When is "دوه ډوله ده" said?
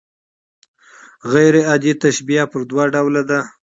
2.69-3.39